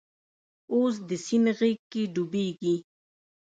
[0.73, 2.75] اوس د سیند غیږ کې ډوبیږې